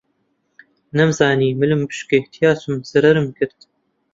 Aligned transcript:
نەمزانی 0.97 1.57
ملم 1.59 1.81
بشکێ 1.89 2.19
تیا 2.33 2.51
چووم 2.61 2.77
زەرەرم 2.91 3.27
کرد 3.37 3.57